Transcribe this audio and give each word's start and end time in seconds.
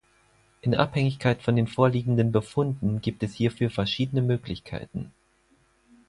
In 0.61 0.73
Abhängigkeit 0.73 1.43
von 1.43 1.55
den 1.55 1.67
vorliegenden 1.67 2.31
Befunden 2.31 3.01
gibt 3.03 3.21
es 3.21 3.35
hierfür 3.35 3.69
verschiedene 3.69 4.23
Möglichkeiten. 4.23 5.11